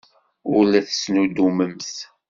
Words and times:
Ur 0.53 0.63
la 0.65 0.79
tettnuddumemt. 0.87 1.93